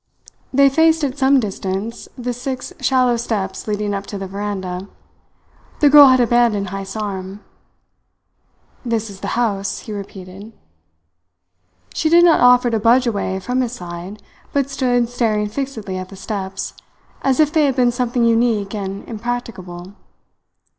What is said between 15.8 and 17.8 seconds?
at the steps, as if they had